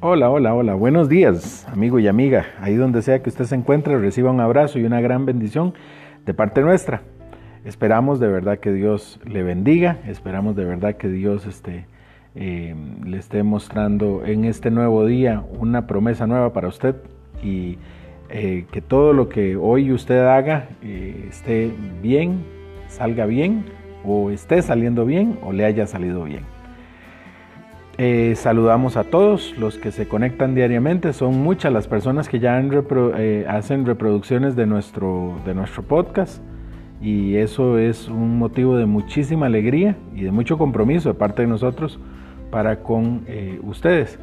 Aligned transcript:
Hola, 0.00 0.30
hola, 0.30 0.54
hola. 0.54 0.74
Buenos 0.74 1.08
días, 1.08 1.66
amigo 1.72 1.98
y 1.98 2.06
amiga. 2.06 2.46
Ahí 2.60 2.76
donde 2.76 3.02
sea 3.02 3.20
que 3.20 3.30
usted 3.30 3.46
se 3.46 3.56
encuentre, 3.56 3.98
reciba 3.98 4.30
un 4.30 4.38
abrazo 4.38 4.78
y 4.78 4.84
una 4.84 5.00
gran 5.00 5.26
bendición 5.26 5.74
de 6.24 6.34
parte 6.34 6.60
nuestra. 6.60 7.02
Esperamos 7.64 8.20
de 8.20 8.28
verdad 8.28 8.60
que 8.60 8.72
Dios 8.72 9.18
le 9.24 9.42
bendiga. 9.42 9.98
Esperamos 10.06 10.54
de 10.54 10.64
verdad 10.64 10.94
que 10.94 11.08
Dios 11.08 11.46
este, 11.46 11.86
eh, 12.36 12.76
le 13.04 13.18
esté 13.18 13.42
mostrando 13.42 14.24
en 14.24 14.44
este 14.44 14.70
nuevo 14.70 15.04
día 15.04 15.42
una 15.58 15.88
promesa 15.88 16.28
nueva 16.28 16.52
para 16.52 16.68
usted 16.68 16.94
y 17.42 17.78
eh, 18.28 18.66
que 18.70 18.80
todo 18.80 19.12
lo 19.12 19.28
que 19.28 19.56
hoy 19.56 19.90
usted 19.90 20.20
haga 20.28 20.68
eh, 20.80 21.26
esté 21.28 21.72
bien, 22.00 22.44
salga 22.86 23.26
bien 23.26 23.64
o 24.04 24.30
esté 24.30 24.62
saliendo 24.62 25.04
bien 25.04 25.40
o 25.42 25.52
le 25.52 25.64
haya 25.64 25.88
salido 25.88 26.22
bien. 26.22 26.57
Eh, 28.00 28.36
saludamos 28.36 28.96
a 28.96 29.02
todos 29.02 29.58
los 29.58 29.76
que 29.76 29.90
se 29.90 30.06
conectan 30.06 30.54
diariamente. 30.54 31.12
Son 31.12 31.42
muchas 31.42 31.72
las 31.72 31.88
personas 31.88 32.28
que 32.28 32.38
ya 32.38 32.60
eh, 32.60 33.44
hacen 33.48 33.86
reproducciones 33.86 34.54
de 34.54 34.66
nuestro, 34.66 35.40
de 35.44 35.52
nuestro 35.52 35.82
podcast 35.82 36.40
y 37.00 37.34
eso 37.34 37.76
es 37.76 38.06
un 38.06 38.38
motivo 38.38 38.76
de 38.76 38.86
muchísima 38.86 39.46
alegría 39.46 39.96
y 40.14 40.22
de 40.22 40.30
mucho 40.30 40.58
compromiso 40.58 41.08
de 41.08 41.14
parte 41.16 41.42
de 41.42 41.48
nosotros 41.48 41.98
para 42.52 42.84
con 42.84 43.24
eh, 43.26 43.58
ustedes. 43.64 44.16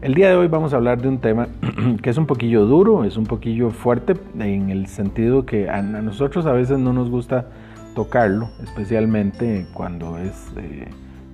El 0.00 0.14
día 0.14 0.28
de 0.30 0.34
hoy 0.34 0.48
vamos 0.48 0.74
a 0.74 0.76
hablar 0.78 1.00
de 1.00 1.06
un 1.06 1.18
tema 1.18 1.46
que 2.02 2.10
es 2.10 2.18
un 2.18 2.26
poquillo 2.26 2.66
duro, 2.66 3.04
es 3.04 3.16
un 3.16 3.26
poquillo 3.26 3.70
fuerte 3.70 4.14
en 4.36 4.70
el 4.70 4.88
sentido 4.88 5.46
que 5.46 5.70
a 5.70 5.80
nosotros 5.80 6.44
a 6.46 6.52
veces 6.52 6.80
no 6.80 6.92
nos 6.92 7.08
gusta 7.08 7.46
tocarlo, 7.94 8.50
especialmente 8.64 9.64
cuando 9.74 10.18
es 10.18 10.52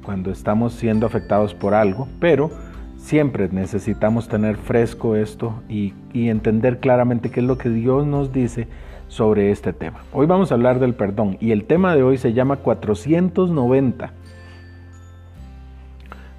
cuando 0.08 0.30
estamos 0.30 0.72
siendo 0.72 1.04
afectados 1.04 1.52
por 1.52 1.74
algo, 1.74 2.08
pero 2.18 2.50
siempre 2.96 3.50
necesitamos 3.52 4.26
tener 4.26 4.56
fresco 4.56 5.16
esto 5.16 5.62
y, 5.68 5.92
entender 6.14 6.80
claramente 6.80 7.30
qué 7.30 7.40
es 7.40 7.46
lo 7.46 7.58
que 7.58 7.68
Dios 7.68 8.06
nos 8.06 8.32
dice 8.32 8.68
sobre 9.08 9.50
este 9.50 9.74
tema. 9.74 10.00
Hoy 10.14 10.24
vamos 10.24 10.50
a 10.50 10.54
hablar 10.54 10.80
del 10.80 10.94
perdón 10.94 11.36
y 11.40 11.50
el 11.50 11.64
tema 11.64 11.94
de 11.94 12.04
hoy 12.04 12.16
se 12.16 12.32
llama 12.32 12.56
490. 12.56 14.14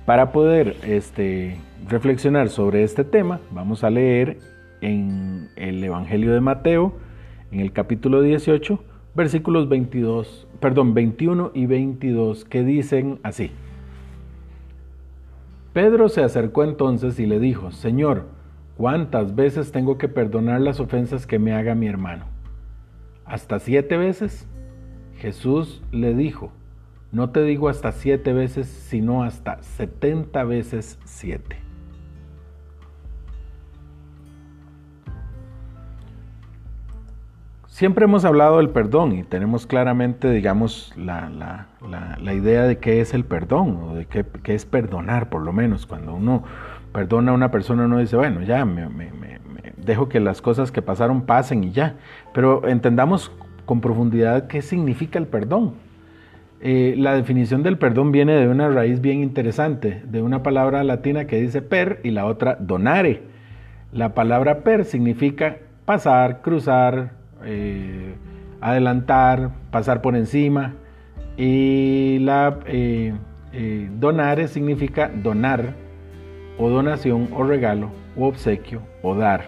Para 0.07 0.31
poder 0.31 0.75
este, 0.81 1.59
reflexionar 1.87 2.49
sobre 2.49 2.81
este 2.83 3.03
tema, 3.03 3.39
vamos 3.51 3.83
a 3.83 3.91
leer 3.91 4.39
en 4.81 5.47
el 5.55 5.83
Evangelio 5.83 6.33
de 6.33 6.41
Mateo, 6.41 6.95
en 7.51 7.59
el 7.59 7.71
capítulo 7.71 8.23
18, 8.23 8.83
versículos 9.13 9.69
22, 9.69 10.47
perdón, 10.59 10.93
21 10.93 11.51
y 11.53 11.65
22 11.65 12.45
que 12.45 12.63
dicen 12.63 13.19
así. 13.23 13.51
Pedro 15.73 16.09
se 16.09 16.23
acercó 16.23 16.63
entonces 16.63 17.19
y 17.19 17.25
le 17.25 17.39
dijo, 17.39 17.71
Señor, 17.71 18.27
¿cuántas 18.75 19.35
veces 19.35 19.71
tengo 19.71 19.97
que 19.97 20.07
perdonar 20.07 20.61
las 20.61 20.79
ofensas 20.79 21.27
que 21.27 21.39
me 21.39 21.53
haga 21.53 21.75
mi 21.75 21.87
hermano? 21.87 22.25
¿Hasta 23.25 23.59
siete 23.59 23.97
veces? 23.97 24.47
Jesús 25.17 25.83
le 25.91 26.15
dijo, 26.15 26.51
no 27.11 27.29
te 27.31 27.43
digo 27.43 27.69
hasta 27.69 27.91
siete 27.91 28.33
veces, 28.33 28.67
sino 28.67 29.23
hasta 29.23 29.61
setenta 29.63 30.43
veces 30.43 30.99
siete. 31.05 31.68
Siempre 37.79 38.03
hemos 38.03 38.25
hablado 38.25 38.57
del 38.57 38.71
perdón 38.71 39.13
y 39.13 39.23
tenemos 39.23 39.65
claramente, 39.65 40.29
digamos, 40.29 40.91
la, 40.97 41.65
idea 42.33 42.63
de 42.63 42.77
qué 42.77 42.99
es 42.99 43.13
el 43.13 43.23
perdón 43.23 43.79
o 43.81 43.95
de 43.95 44.05
qué, 44.05 44.25
es 44.53 44.65
perdonar, 44.65 45.29
por 45.29 45.43
lo 45.43 45.53
menos. 45.53 45.85
Cuando 45.85 46.13
uno 46.13 46.43
perdona 46.91 47.31
a 47.31 47.35
una 47.35 47.51
persona, 47.51 47.85
uno 47.85 47.99
dice, 47.99 48.17
bueno, 48.17 48.41
ya, 48.41 48.65
me, 48.65 48.89
dejo 49.77 50.09
que 50.09 50.19
las 50.19 50.41
cosas 50.41 50.73
que 50.73 50.81
pasaron 50.81 51.21
pasen 51.21 51.63
y 51.63 51.71
ya. 51.71 51.95
Pero 52.33 52.67
entendamos 52.67 53.31
con 53.65 53.79
profundidad 53.79 54.47
qué 54.47 54.61
significa 54.61 55.17
el 55.17 55.27
perdón. 55.27 55.75
Eh, 56.59 56.95
la 56.97 57.13
definición 57.13 57.63
del 57.63 57.77
perdón 57.77 58.11
viene 58.11 58.33
de 58.33 58.49
una 58.49 58.67
raíz 58.67 58.99
bien 58.99 59.23
interesante, 59.23 60.03
de 60.05 60.21
una 60.21 60.43
palabra 60.43 60.83
latina 60.83 61.27
que 61.27 61.39
dice 61.39 61.61
per 61.61 62.01
y 62.03 62.11
la 62.11 62.25
otra 62.25 62.57
donare. 62.59 63.23
La 63.93 64.13
palabra 64.13 64.65
per 64.65 64.83
significa 64.83 65.59
pasar, 65.85 66.41
cruzar, 66.41 67.18
eh, 67.43 68.15
adelantar, 68.61 69.51
pasar 69.71 70.01
por 70.01 70.15
encima. 70.15 70.73
Y 71.37 72.19
la 72.19 72.59
eh, 72.65 73.13
eh, 73.53 73.89
donare 73.97 74.47
significa 74.47 75.09
donar, 75.09 75.73
o 76.57 76.69
donación, 76.69 77.29
o 77.33 77.43
regalo, 77.43 77.91
o 78.17 78.27
obsequio, 78.27 78.81
o 79.01 79.15
dar. 79.15 79.45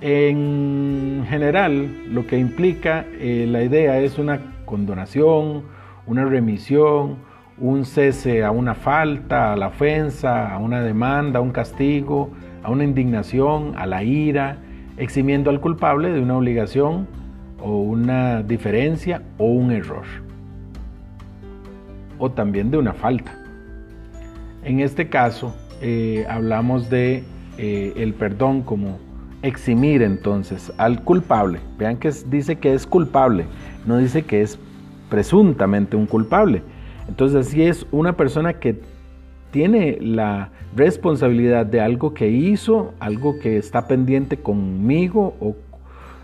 En 0.00 1.26
general, 1.28 2.14
lo 2.14 2.26
que 2.26 2.38
implica 2.38 3.04
la 3.20 3.62
idea 3.62 3.98
es 3.98 4.18
una 4.18 4.40
condonación, 4.64 5.64
una 6.06 6.24
remisión, 6.24 7.18
un 7.58 7.84
cese 7.84 8.42
a 8.42 8.50
una 8.50 8.74
falta, 8.74 9.52
a 9.52 9.56
la 9.56 9.68
ofensa, 9.68 10.50
a 10.52 10.58
una 10.58 10.80
demanda, 10.80 11.40
a 11.40 11.42
un 11.42 11.50
castigo, 11.50 12.30
a 12.62 12.70
una 12.70 12.84
indignación, 12.84 13.74
a 13.76 13.84
la 13.86 14.02
ira, 14.02 14.58
eximiendo 14.96 15.50
al 15.50 15.60
culpable 15.60 16.10
de 16.10 16.20
una 16.20 16.36
obligación 16.36 17.06
o 17.60 17.80
una 17.80 18.42
diferencia 18.42 19.22
o 19.38 19.46
un 19.46 19.72
error. 19.72 20.04
O 22.18 22.30
también 22.30 22.70
de 22.70 22.78
una 22.78 22.92
falta. 22.92 23.36
En 24.64 24.80
este 24.80 25.08
caso, 25.08 25.54
eh, 25.80 26.26
hablamos 26.28 26.90
de 26.90 27.24
eh, 27.56 27.92
el 27.96 28.14
perdón 28.14 28.62
como 28.62 28.98
eximir 29.42 30.02
entonces 30.02 30.72
al 30.76 31.02
culpable. 31.02 31.60
Vean 31.78 31.96
que 31.96 32.12
dice 32.26 32.56
que 32.56 32.74
es 32.74 32.86
culpable, 32.86 33.46
no 33.86 33.96
dice 33.96 34.22
que 34.22 34.42
es 34.42 34.58
presuntamente 35.08 35.96
un 35.96 36.06
culpable. 36.06 36.62
Entonces, 37.08 37.48
si 37.48 37.62
es 37.62 37.86
una 37.90 38.16
persona 38.16 38.54
que 38.54 38.80
tiene 39.50 39.98
la 40.00 40.50
responsabilidad 40.74 41.66
de 41.66 41.80
algo 41.80 42.14
que 42.14 42.30
hizo, 42.30 42.94
algo 43.00 43.38
que 43.40 43.56
está 43.56 43.86
pendiente 43.86 44.36
conmigo 44.36 45.56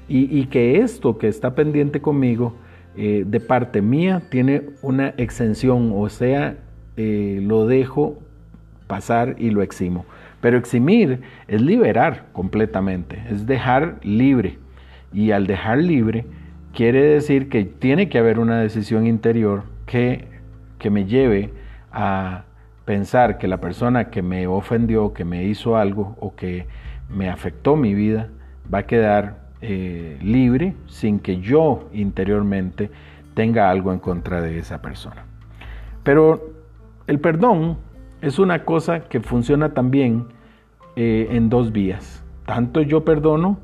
y, 0.09 0.47
que 0.47 0.79
esto 0.79 1.19
que 1.19 1.29
está 1.29 1.55
pendiente 1.55 2.01
conmigo 2.01 2.55
eh, 2.97 3.25
de 3.27 3.41
parte 3.41 3.83
mía 3.83 4.23
tiene 4.31 4.63
una 4.83 5.09
exención, 5.17 5.93
o 5.95 6.09
sea, 6.09 6.57
eh, 6.97 7.41
lo 7.43 7.67
dejo 7.67 8.19
pasar 8.87 9.35
y 9.39 9.51
lo 9.51 9.63
eximo. 9.63 10.07
Pero 10.41 10.59
eximir 10.59 11.23
es 11.49 11.61
liberar 11.61 12.27
completamente, 12.33 13.23
es 13.31 13.47
dejar 13.47 13.99
libre. 14.03 14.59
Y 15.13 15.33
al 15.33 15.47
dejar 15.47 15.79
libre 15.79 16.25
quiere 16.73 17.03
decir 17.03 17.49
que 17.49 17.65
tiene 17.65 18.09
que 18.09 18.19
haber 18.19 18.39
una 18.39 18.61
decisión 18.61 19.07
interior 19.07 19.65
que, 19.87 20.27
que 20.79 20.91
me 20.91 21.07
lleve 21.07 21.51
a 21.91 22.45
pensar 22.87 23.37
que 23.37 23.49
la 23.49 23.59
persona 23.59 24.09
que 24.09 24.23
me 24.23 24.47
ofendió, 24.47 25.13
que 25.13 25.27
me 25.27 25.45
hizo 25.45 25.77
algo 25.77 26.17
o 26.19 26.35
que 26.35 26.67
me 27.11 27.29
afectó 27.29 27.77
mi 27.77 27.93
vida, 27.93 28.31
va 28.73 28.79
a 28.79 28.83
quedar 28.85 29.41
eh, 29.61 30.19
libre 30.23 30.75
sin 30.87 31.19
que 31.19 31.41
yo 31.41 31.91
interiormente 31.93 32.91
tenga 33.35 33.69
algo 33.71 33.93
en 33.93 33.99
contra 33.99 34.41
de 34.41 34.59
esa 34.59 34.81
persona. 34.81 35.25
Pero 36.05 36.53
el 37.07 37.19
perdón 37.19 37.77
es 38.23 38.39
una 38.39 38.65
cosa 38.65 39.01
que 39.01 39.21
funciona 39.21 39.75
también 39.75 40.27
eh, 40.95 41.29
en 41.33 41.51
dos 41.51 41.73
vías. 41.73 42.25
Tanto 42.47 42.81
yo 42.81 43.05
perdono 43.05 43.59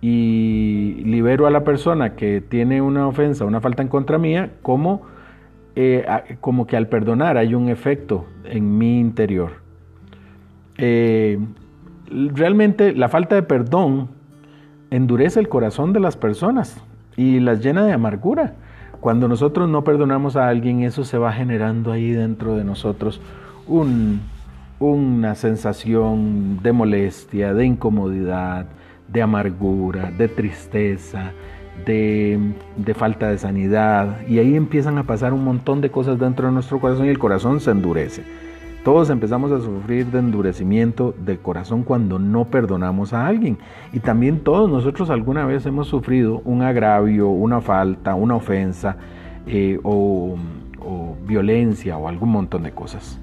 y 0.00 1.02
libero 1.04 1.46
a 1.46 1.50
la 1.50 1.62
persona 1.62 2.16
que 2.16 2.40
tiene 2.40 2.80
una 2.80 3.06
ofensa, 3.06 3.44
una 3.44 3.60
falta 3.60 3.82
en 3.82 3.88
contra 3.88 4.18
mía, 4.18 4.52
como 4.62 5.02
eh, 5.74 6.06
como 6.40 6.66
que 6.66 6.76
al 6.76 6.88
perdonar 6.88 7.36
hay 7.36 7.54
un 7.54 7.68
efecto 7.68 8.26
en 8.44 8.78
mi 8.78 9.00
interior. 9.00 9.52
Eh, 10.76 11.38
realmente 12.10 12.92
la 12.94 13.08
falta 13.08 13.34
de 13.34 13.42
perdón 13.42 14.08
endurece 14.90 15.40
el 15.40 15.48
corazón 15.48 15.92
de 15.92 16.00
las 16.00 16.16
personas 16.16 16.76
y 17.16 17.40
las 17.40 17.62
llena 17.62 17.84
de 17.84 17.92
amargura. 17.92 18.54
Cuando 19.00 19.26
nosotros 19.26 19.68
no 19.68 19.82
perdonamos 19.82 20.36
a 20.36 20.48
alguien, 20.48 20.82
eso 20.82 21.04
se 21.04 21.18
va 21.18 21.32
generando 21.32 21.90
ahí 21.90 22.12
dentro 22.12 22.54
de 22.54 22.64
nosotros 22.64 23.20
una 24.78 25.34
sensación 25.34 26.60
de 26.62 26.72
molestia, 26.72 27.54
de 27.54 27.66
incomodidad, 27.66 28.66
de 29.08 29.22
amargura, 29.22 30.10
de 30.10 30.28
tristeza, 30.28 31.32
de, 31.84 32.54
falta 32.94 33.28
de 33.28 33.38
sanidad 33.38 34.26
y 34.28 34.38
ahí 34.38 34.54
empiezan 34.56 34.98
a 34.98 35.04
pasar 35.04 35.32
un 35.32 35.44
montón 35.44 35.80
de 35.80 35.90
cosas 35.90 36.18
dentro 36.18 36.46
de 36.46 36.52
nuestro 36.52 36.80
corazón 36.80 37.06
y 37.06 37.08
el 37.08 37.18
corazón 37.18 37.60
se 37.60 37.70
endurece. 37.70 38.22
Todos 38.84 39.10
empezamos 39.10 39.52
a 39.52 39.60
sufrir 39.60 40.06
de 40.06 40.18
endurecimiento 40.18 41.14
de 41.24 41.38
corazón 41.38 41.84
cuando 41.84 42.18
no 42.18 42.46
perdonamos 42.46 43.12
a 43.12 43.28
alguien. 43.28 43.58
Y 43.92 44.00
también 44.00 44.40
todos 44.40 44.68
nosotros 44.68 45.08
alguna 45.08 45.46
vez 45.46 45.64
hemos 45.66 45.86
sufrido 45.86 46.42
un 46.44 46.62
agravio, 46.62 47.28
una 47.28 47.60
falta, 47.60 48.16
una 48.16 48.34
ofensa 48.34 48.96
eh, 49.46 49.78
o 49.84 50.36
violencia 51.24 51.96
o 51.96 52.08
algún 52.08 52.30
montón 52.30 52.64
de 52.64 52.72
cosas. 52.72 53.21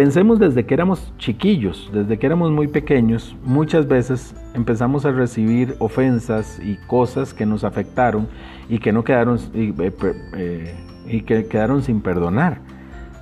Pensemos 0.00 0.38
desde 0.38 0.64
que 0.64 0.72
éramos 0.72 1.12
chiquillos, 1.18 1.90
desde 1.92 2.18
que 2.18 2.24
éramos 2.24 2.50
muy 2.50 2.68
pequeños, 2.68 3.36
muchas 3.44 3.86
veces 3.86 4.34
empezamos 4.54 5.04
a 5.04 5.10
recibir 5.10 5.76
ofensas 5.78 6.58
y 6.58 6.78
cosas 6.86 7.34
que 7.34 7.44
nos 7.44 7.64
afectaron 7.64 8.26
y 8.70 8.78
que 8.78 8.92
no 8.94 9.04
quedaron 9.04 9.38
y, 9.52 9.78
eh, 9.78 9.92
eh, 10.38 10.74
y 11.06 11.20
que 11.20 11.46
quedaron 11.48 11.82
sin 11.82 12.00
perdonar 12.00 12.62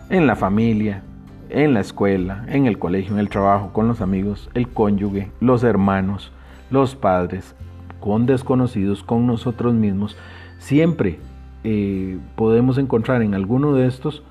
en 0.09 0.29
la 0.29 0.37
familia, 0.37 1.03
en 1.51 1.75
la 1.75 1.81
escuela, 1.81 2.45
en 2.47 2.67
el 2.67 2.79
colegio, 2.79 3.13
en 3.13 3.19
el 3.19 3.29
trabajo, 3.29 3.73
con 3.73 3.89
los 3.89 4.01
amigos, 4.01 4.49
el 4.55 4.69
cónyuge, 4.69 5.33
los 5.41 5.65
hermanos, 5.65 6.31
los 6.71 6.95
padres, 6.95 7.57
con 7.99 8.25
desconocidos, 8.25 9.03
con 9.03 9.27
nosotros 9.27 9.75
mismos. 9.75 10.17
Siempre 10.59 11.19
eh, 11.65 12.19
podemos 12.37 12.79
encontrar 12.79 13.23
en 13.23 13.35
alguno 13.35 13.75
de 13.75 13.89
estos 13.89 14.23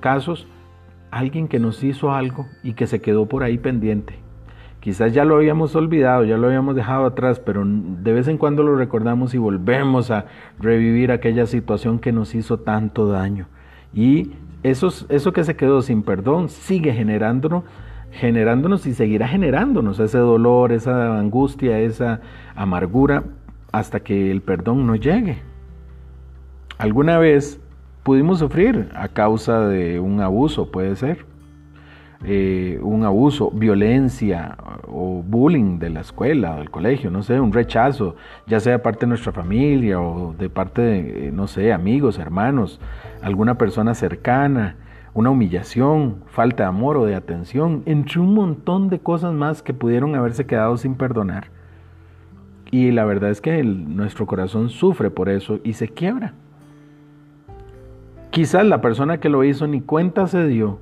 casos 0.00 0.48
alguien 1.10 1.48
que 1.48 1.58
nos 1.58 1.82
hizo 1.82 2.12
algo 2.12 2.46
y 2.62 2.74
que 2.74 2.86
se 2.86 3.00
quedó 3.00 3.26
por 3.26 3.42
ahí 3.42 3.58
pendiente. 3.58 4.14
Quizás 4.80 5.12
ya 5.12 5.26
lo 5.26 5.36
habíamos 5.36 5.76
olvidado, 5.76 6.24
ya 6.24 6.38
lo 6.38 6.46
habíamos 6.46 6.74
dejado 6.74 7.04
atrás, 7.04 7.38
pero 7.38 7.62
de 7.66 8.12
vez 8.14 8.28
en 8.28 8.38
cuando 8.38 8.62
lo 8.62 8.76
recordamos 8.76 9.34
y 9.34 9.38
volvemos 9.38 10.10
a 10.10 10.24
revivir 10.58 11.12
aquella 11.12 11.44
situación 11.44 11.98
que 11.98 12.12
nos 12.12 12.34
hizo 12.34 12.60
tanto 12.60 13.06
daño. 13.06 13.46
Y 13.92 14.32
eso, 14.62 14.88
eso 15.10 15.32
que 15.32 15.44
se 15.44 15.56
quedó 15.56 15.82
sin 15.82 16.02
perdón 16.02 16.48
sigue 16.48 16.94
generándonos, 16.94 17.64
generándonos 18.10 18.86
y 18.86 18.94
seguirá 18.94 19.28
generándonos 19.28 20.00
ese 20.00 20.18
dolor, 20.18 20.72
esa 20.72 21.18
angustia, 21.18 21.78
esa 21.78 22.22
amargura, 22.54 23.24
hasta 23.72 24.00
que 24.00 24.30
el 24.30 24.40
perdón 24.40 24.86
no 24.86 24.96
llegue. 24.96 25.42
Alguna 26.78 27.18
vez 27.18 27.60
pudimos 28.02 28.38
sufrir 28.38 28.88
a 28.94 29.08
causa 29.08 29.60
de 29.66 30.00
un 30.00 30.20
abuso, 30.20 30.70
puede 30.70 30.96
ser. 30.96 31.26
Eh, 32.22 32.78
un 32.82 33.04
abuso, 33.04 33.50
violencia 33.50 34.58
o 34.86 35.22
bullying 35.26 35.78
de 35.78 35.88
la 35.88 36.00
escuela 36.00 36.54
o 36.54 36.58
del 36.58 36.70
colegio, 36.70 37.10
no 37.10 37.22
sé, 37.22 37.40
un 37.40 37.50
rechazo, 37.50 38.14
ya 38.46 38.60
sea 38.60 38.82
parte 38.82 39.00
de 39.00 39.06
nuestra 39.06 39.32
familia 39.32 39.98
o 39.98 40.34
de 40.38 40.50
parte 40.50 40.82
de, 40.82 41.28
eh, 41.28 41.32
no 41.32 41.46
sé, 41.46 41.72
amigos, 41.72 42.18
hermanos, 42.18 42.78
alguna 43.22 43.56
persona 43.56 43.94
cercana, 43.94 44.76
una 45.14 45.30
humillación, 45.30 46.16
falta 46.26 46.64
de 46.64 46.68
amor 46.68 46.98
o 46.98 47.06
de 47.06 47.14
atención, 47.14 47.82
entre 47.86 48.20
un 48.20 48.34
montón 48.34 48.90
de 48.90 48.98
cosas 48.98 49.32
más 49.32 49.62
que 49.62 49.72
pudieron 49.72 50.14
haberse 50.14 50.44
quedado 50.44 50.76
sin 50.76 50.96
perdonar. 50.96 51.46
Y 52.70 52.90
la 52.90 53.06
verdad 53.06 53.30
es 53.30 53.40
que 53.40 53.64
nuestro 53.64 54.26
corazón 54.26 54.68
sufre 54.68 55.10
por 55.10 55.30
eso 55.30 55.58
y 55.64 55.72
se 55.72 55.88
quiebra. 55.88 56.34
Quizás 58.30 58.64
la 58.64 58.80
persona 58.80 59.18
que 59.18 59.28
lo 59.28 59.42
hizo 59.42 59.66
ni 59.66 59.80
cuenta 59.80 60.28
se 60.28 60.46
dio, 60.46 60.78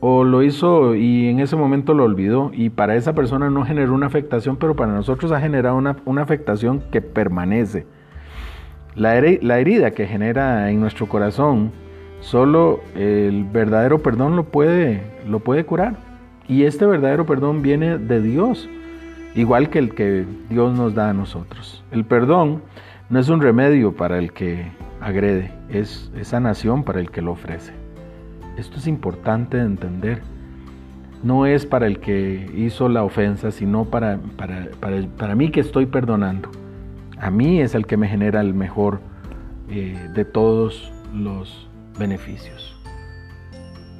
o 0.00 0.24
lo 0.24 0.42
hizo 0.42 0.94
y 0.94 1.28
en 1.28 1.40
ese 1.40 1.56
momento 1.56 1.94
lo 1.94 2.04
olvidó, 2.04 2.50
y 2.52 2.68
para 2.68 2.96
esa 2.96 3.14
persona 3.14 3.48
no 3.48 3.64
generó 3.64 3.94
una 3.94 4.06
afectación, 4.06 4.56
pero 4.56 4.76
para 4.76 4.92
nosotros 4.92 5.32
ha 5.32 5.40
generado 5.40 5.76
una, 5.76 6.22
afectación 6.22 6.82
que 6.90 7.00
permanece. 7.00 7.86
La, 8.94 9.18
la 9.40 9.58
herida 9.58 9.92
que 9.92 10.06
genera 10.06 10.70
en 10.70 10.80
nuestro 10.80 11.06
corazón, 11.06 11.72
solo 12.20 12.80
el 12.94 13.44
verdadero 13.44 14.02
perdón 14.02 14.36
lo 14.36 14.44
puede, 14.44 15.02
lo 15.26 15.40
puede 15.40 15.64
curar. 15.64 15.96
Y 16.46 16.64
este 16.64 16.84
verdadero 16.84 17.24
perdón 17.24 17.62
viene 17.62 17.96
de 17.96 18.20
Dios, 18.20 18.68
igual 19.34 19.70
que 19.70 19.78
el 19.78 19.94
que 19.94 20.26
Dios 20.50 20.76
nos 20.76 20.94
da 20.94 21.08
a 21.08 21.14
nosotros. 21.14 21.82
El 21.90 22.04
perdón 22.04 22.62
no 23.08 23.18
es 23.18 23.30
un 23.30 23.40
remedio 23.40 23.96
para 23.96 24.18
el 24.18 24.32
que 24.32 24.66
agrede, 25.00 25.52
es 25.68 26.10
sanación 26.22 26.84
para 26.84 27.00
el 27.00 27.10
que 27.10 27.22
lo 27.22 27.32
ofrece. 27.32 27.72
Esto 28.56 28.78
es 28.78 28.86
importante 28.86 29.58
de 29.58 29.64
entender. 29.64 30.22
No 31.22 31.46
es 31.46 31.66
para 31.66 31.86
el 31.86 31.98
que 31.98 32.50
hizo 32.54 32.88
la 32.88 33.04
ofensa, 33.04 33.50
sino 33.50 33.84
para, 33.84 34.18
para, 34.36 34.68
para, 35.18 35.34
mí 35.34 35.50
que 35.50 35.60
estoy 35.60 35.86
perdonando. 35.86 36.50
A 37.18 37.30
mí 37.30 37.60
es 37.60 37.74
el 37.74 37.86
que 37.86 37.96
me 37.96 38.08
genera 38.08 38.40
el 38.40 38.54
mejor 38.54 39.00
eh, 39.68 40.08
de 40.14 40.24
todos 40.24 40.92
los 41.14 41.68
beneficios. 41.98 42.74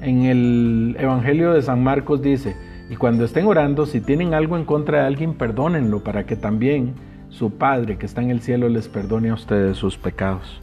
En 0.00 0.24
el 0.24 0.96
Evangelio 0.98 1.52
de 1.52 1.62
San 1.62 1.82
Marcos 1.82 2.22
dice, 2.22 2.54
y 2.88 2.96
cuando 2.96 3.24
estén 3.24 3.46
orando, 3.46 3.86
si 3.86 4.00
tienen 4.00 4.34
algo 4.34 4.56
en 4.56 4.64
contra 4.64 5.00
de 5.00 5.06
alguien, 5.06 5.34
perdónenlo 5.34 6.04
para 6.04 6.24
que 6.24 6.36
también 6.36 6.94
su 7.28 7.50
Padre 7.50 7.96
que 7.98 8.06
está 8.06 8.22
en 8.22 8.30
el 8.30 8.40
cielo 8.40 8.68
les 8.68 8.88
perdone 8.88 9.30
a 9.30 9.34
ustedes 9.34 9.76
sus 9.76 9.98
pecados. 9.98 10.62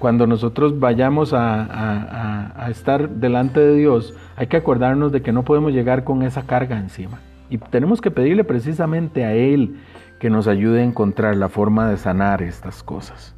Cuando 0.00 0.26
nosotros 0.26 0.80
vayamos 0.80 1.34
a, 1.34 2.66
estar 2.70 3.10
delante 3.10 3.60
de 3.60 3.76
Dios, 3.76 4.14
hay 4.34 4.46
que 4.46 4.56
acordarnos 4.56 5.12
de 5.12 5.20
que 5.20 5.30
no 5.30 5.44
podemos 5.44 5.74
llegar 5.74 6.04
con 6.04 6.22
esa 6.22 6.46
carga 6.46 6.78
encima. 6.78 7.20
Y 7.50 7.58
tenemos 7.58 8.00
que 8.00 8.10
pedirle 8.10 8.42
precisamente 8.42 9.26
a 9.26 9.34
Él 9.34 9.76
que 10.18 10.30
nos 10.30 10.48
ayude 10.48 10.80
a 10.80 10.84
encontrar 10.84 11.36
la 11.36 11.50
forma 11.50 11.90
de 11.90 11.98
sanar 11.98 12.40
estas 12.40 12.82
cosas. 12.82 13.34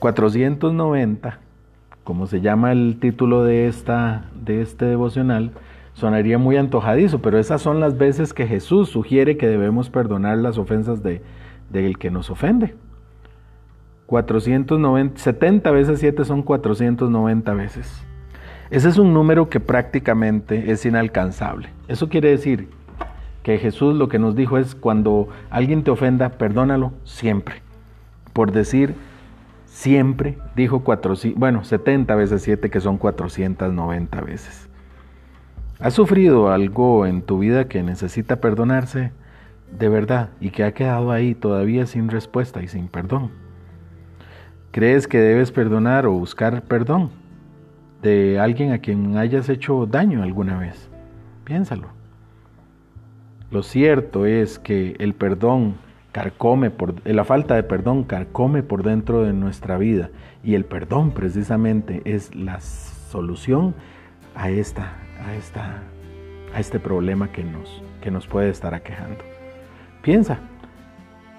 490, 0.00 1.38
como 2.02 2.26
se 2.26 2.40
llama 2.40 2.72
el 2.72 2.98
título 2.98 3.44
de, 3.44 3.68
esta, 3.68 4.24
de 4.34 4.62
este 4.62 4.86
devocional, 4.86 5.52
sonaría 5.92 6.38
muy 6.38 6.56
antojadizo, 6.56 7.22
pero 7.22 7.38
esas 7.38 7.62
son 7.62 7.78
las 7.78 7.96
veces 7.98 8.34
que 8.34 8.48
Jesús 8.48 8.88
sugiere 8.88 9.36
que 9.36 9.46
debemos 9.46 9.90
perdonar 9.90 10.38
las 10.38 10.58
ofensas 10.58 11.04
de, 11.04 11.22
del 11.70 11.98
que 11.98 12.10
nos 12.10 12.30
ofende. 12.30 12.74
490, 14.14 15.20
70 15.20 15.70
veces 15.72 15.98
7 15.98 16.24
son 16.24 16.42
490 16.42 17.52
veces. 17.54 18.04
Ese 18.70 18.88
es 18.88 18.96
un 18.96 19.12
número 19.12 19.48
que 19.48 19.58
prácticamente 19.58 20.70
es 20.70 20.86
inalcanzable. 20.86 21.70
Eso 21.88 22.08
quiere 22.08 22.30
decir 22.30 22.68
que 23.42 23.58
Jesús 23.58 23.96
lo 23.96 24.08
que 24.08 24.20
nos 24.20 24.36
dijo 24.36 24.56
es 24.56 24.76
cuando 24.76 25.30
alguien 25.50 25.82
te 25.82 25.90
ofenda, 25.90 26.28
perdónalo 26.28 26.92
siempre. 27.02 27.56
Por 28.32 28.52
decir 28.52 28.94
siempre, 29.66 30.38
dijo 30.54 30.84
4, 30.84 31.14
bueno, 31.34 31.64
70 31.64 32.14
veces 32.14 32.42
7 32.42 32.70
que 32.70 32.80
son 32.80 32.98
490 32.98 34.20
veces. 34.20 34.68
¿Has 35.80 35.94
sufrido 35.94 36.52
algo 36.52 37.04
en 37.04 37.22
tu 37.22 37.40
vida 37.40 37.66
que 37.66 37.82
necesita 37.82 38.36
perdonarse 38.36 39.10
de 39.76 39.88
verdad 39.88 40.30
y 40.40 40.50
que 40.50 40.62
ha 40.62 40.72
quedado 40.72 41.10
ahí 41.10 41.34
todavía 41.34 41.86
sin 41.86 42.08
respuesta 42.10 42.62
y 42.62 42.68
sin 42.68 42.86
perdón? 42.86 43.43
¿Crees 44.74 45.06
que 45.06 45.20
debes 45.20 45.52
perdonar 45.52 46.04
o 46.04 46.10
buscar 46.10 46.62
perdón 46.62 47.10
de 48.02 48.40
alguien 48.40 48.72
a 48.72 48.78
quien 48.78 49.16
hayas 49.16 49.48
hecho 49.48 49.86
daño 49.86 50.24
alguna 50.24 50.58
vez? 50.58 50.90
Piénsalo. 51.44 51.90
Lo 53.52 53.62
cierto 53.62 54.26
es 54.26 54.58
que 54.58 54.96
el 54.98 55.14
perdón 55.14 55.76
carcome 56.10 56.70
por 56.70 57.08
la 57.08 57.22
falta 57.22 57.54
de 57.54 57.62
perdón 57.62 58.02
carcome 58.02 58.64
por 58.64 58.82
dentro 58.82 59.22
de 59.22 59.32
nuestra 59.32 59.78
vida 59.78 60.10
y 60.42 60.56
el 60.56 60.64
perdón 60.64 61.12
precisamente 61.12 62.02
es 62.04 62.34
la 62.34 62.60
solución 62.60 63.76
a 64.34 64.50
esta 64.50 64.94
a 65.24 65.36
esta 65.36 65.84
a 66.52 66.58
este 66.58 66.80
problema 66.80 67.30
que 67.30 67.44
nos 67.44 67.80
que 68.00 68.10
nos 68.10 68.26
puede 68.26 68.50
estar 68.50 68.74
aquejando. 68.74 69.22
Piensa. 70.02 70.40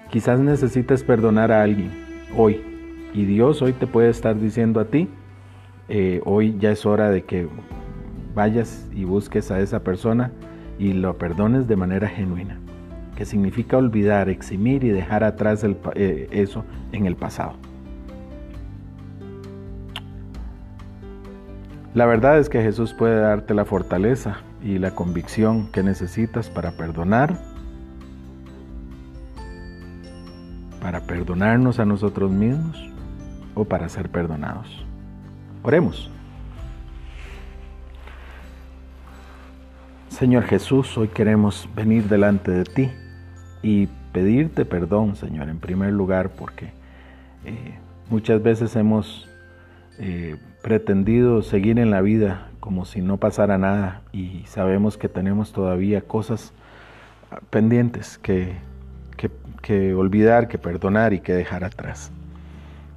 Quizás 0.09 0.39
necesites 0.39 1.03
perdonar 1.03 1.51
a 1.51 1.63
alguien 1.63 1.91
hoy 2.37 2.74
y 3.15 3.23
Dios 3.23 3.61
hoy 3.61 3.71
te 3.71 3.87
puede 3.87 4.09
estar 4.09 4.37
diciendo 4.37 4.81
a 4.81 4.85
ti, 4.85 5.07
eh, 5.87 6.21
hoy 6.25 6.57
ya 6.59 6.71
es 6.71 6.85
hora 6.85 7.09
de 7.09 7.23
que 7.23 7.47
vayas 8.35 8.89
y 8.93 9.05
busques 9.05 9.51
a 9.51 9.61
esa 9.61 9.83
persona 9.85 10.31
y 10.77 10.91
lo 10.91 11.17
perdones 11.17 11.65
de 11.65 11.77
manera 11.77 12.09
genuina, 12.09 12.59
que 13.15 13.23
significa 13.23 13.77
olvidar, 13.77 14.27
eximir 14.27 14.83
y 14.83 14.89
dejar 14.89 15.23
atrás 15.23 15.63
eh, 15.95 16.27
eso 16.29 16.65
en 16.91 17.05
el 17.05 17.15
pasado. 17.15 17.53
La 21.93 22.05
verdad 22.05 22.37
es 22.37 22.49
que 22.49 22.61
Jesús 22.61 22.93
puede 22.93 23.21
darte 23.21 23.53
la 23.53 23.63
fortaleza 23.63 24.39
y 24.61 24.77
la 24.77 24.91
convicción 24.91 25.71
que 25.71 25.83
necesitas 25.83 26.49
para 26.49 26.71
perdonar, 26.71 27.39
para 30.81 30.99
perdonarnos 30.99 31.79
a 31.79 31.85
nosotros 31.85 32.29
mismos 32.29 32.94
o 33.55 33.65
para 33.65 33.89
ser 33.89 34.09
perdonados. 34.09 34.85
Oremos. 35.63 36.11
Señor 40.09 40.43
Jesús, 40.43 40.97
hoy 40.97 41.07
queremos 41.07 41.67
venir 41.75 42.07
delante 42.07 42.51
de 42.51 42.63
ti 42.63 42.91
y 43.63 43.87
pedirte 44.13 44.63
perdón, 44.63 45.15
Señor, 45.15 45.49
en 45.49 45.59
primer 45.59 45.91
lugar, 45.91 46.29
porque 46.29 46.71
eh, 47.43 47.77
muchas 48.09 48.41
veces 48.41 48.75
hemos 48.75 49.27
eh, 49.99 50.37
pretendido 50.61 51.41
seguir 51.41 51.79
en 51.79 51.91
la 51.91 52.01
vida 52.01 52.49
como 52.59 52.85
si 52.85 53.01
no 53.01 53.17
pasara 53.17 53.57
nada 53.57 54.03
y 54.13 54.43
sabemos 54.45 54.97
que 54.97 55.09
tenemos 55.09 55.51
todavía 55.51 56.01
cosas 56.01 56.53
pendientes 57.49 58.17
que, 58.17 58.53
que 59.61 59.93
olvidar, 59.95 60.47
que 60.47 60.57
perdonar 60.57 61.11
y 61.11 61.19
que 61.19 61.33
dejar 61.33 61.63
atrás. 61.63 62.11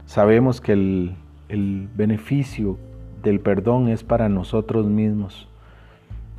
Sabemos 0.09 0.63
que 0.63 0.73
el, 0.73 1.89
beneficio 1.95 2.79
del 3.23 3.41
perdón 3.41 3.89
es 3.89 4.05
para 4.05 4.31
nosotros 4.31 4.87
mismos. 4.87 5.51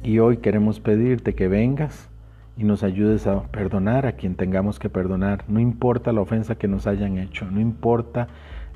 Y 0.02 0.18
hoy 0.18 0.38
queremos 0.38 0.80
pedirte 0.80 1.36
que 1.36 1.48
vengas 1.48 2.10
y 2.58 2.64
nos 2.64 2.82
ayudes 2.82 3.28
a 3.28 3.44
perdonar 3.44 4.08
a 4.08 4.14
quien 4.14 4.34
tengamos 4.34 4.80
que 4.80 4.90
perdonar. 4.90 5.46
No 5.48 5.60
importa 5.60 6.12
la 6.14 6.22
ofensa 6.22 6.56
que 6.56 6.68
nos 6.68 6.88
hayan 6.88 7.20
hecho, 7.20 7.46
no 7.46 7.60
importa 7.60 8.28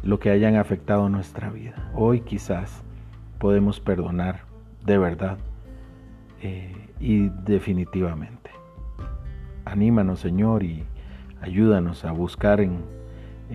lo 0.04 0.20
que 0.20 0.30
hayan 0.30 0.58
afectado 0.58 1.10
nuestra 1.10 1.50
vida. 1.50 1.90
Hoy 1.96 2.22
quizás 2.22 2.84
podemos 3.40 3.80
perdonar 3.80 4.42
de 4.86 5.00
verdad 5.00 5.40
eh, 6.44 6.72
y 7.00 7.30
definitivamente. 7.30 8.52
Anímanos 9.66 10.20
Señor 10.20 10.62
y 10.62 10.84
ayúdanos 11.42 12.06
a 12.06 12.12
buscar 12.12 12.62
en, 12.62 12.84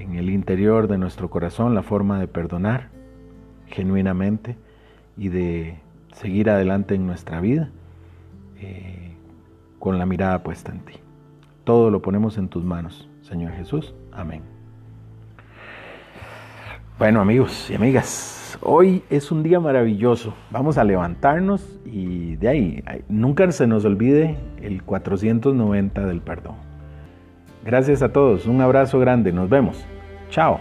en 0.00 0.14
el 0.14 0.30
interior 0.30 0.88
de 0.88 0.98
nuestro 0.98 1.28
corazón 1.28 1.74
la 1.74 1.82
forma 1.82 2.20
de 2.20 2.28
perdonar 2.28 2.88
genuinamente 3.66 4.56
y 5.16 5.28
de 5.28 5.78
seguir 6.12 6.50
adelante 6.50 6.94
en 6.94 7.06
nuestra 7.06 7.40
vida 7.40 7.70
eh, 8.60 9.14
con 9.78 9.98
la 9.98 10.06
mirada 10.06 10.42
puesta 10.42 10.72
en 10.72 10.80
ti. 10.80 10.94
Todo 11.64 11.90
lo 11.90 12.00
ponemos 12.00 12.38
en 12.38 12.48
tus 12.48 12.64
manos, 12.64 13.08
Señor 13.22 13.52
Jesús. 13.52 13.94
Amén. 14.12 14.42
Bueno 16.98 17.20
amigos 17.20 17.70
y 17.70 17.74
amigas, 17.74 18.58
hoy 18.60 19.04
es 19.10 19.30
un 19.30 19.42
día 19.42 19.60
maravilloso. 19.60 20.34
Vamos 20.50 20.78
a 20.78 20.84
levantarnos 20.84 21.78
y 21.84 22.36
de 22.36 22.48
ahí, 22.48 22.84
nunca 23.08 23.50
se 23.52 23.66
nos 23.66 23.84
olvide 23.84 24.36
el 24.60 24.82
490 24.82 26.06
del 26.06 26.20
perdón. 26.20 26.67
Gracias 27.68 28.00
a 28.00 28.08
todos, 28.08 28.46
un 28.46 28.62
abrazo 28.62 28.98
grande, 28.98 29.30
nos 29.30 29.50
vemos. 29.50 29.84
Chao. 30.30 30.58